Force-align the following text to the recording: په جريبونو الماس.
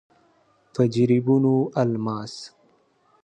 په 0.73 0.81
جريبونو 0.93 1.53
الماس. 1.81 2.33